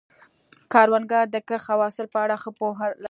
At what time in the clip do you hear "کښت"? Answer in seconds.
1.47-1.67